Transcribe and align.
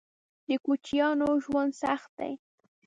_د 0.47 0.49
کوچيانو 0.65 1.27
ژوند 1.43 1.71
سخت 1.83 2.09
دی. 2.19 2.33